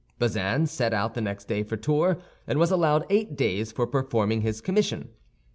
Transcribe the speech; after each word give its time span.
Bazin 0.17 0.65
set 0.65 0.95
out 0.95 1.13
the 1.13 1.21
next 1.21 1.45
day 1.45 1.61
for 1.61 1.77
Tours, 1.77 2.17
and 2.47 2.57
was 2.57 2.71
allowed 2.71 3.05
eight 3.11 3.35
days 3.35 3.71
for 3.71 3.85
performing 3.85 4.41
his 4.41 4.59
commission. 4.59 5.09